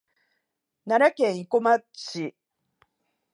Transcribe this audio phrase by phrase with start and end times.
[0.87, 2.35] 奈良県生駒市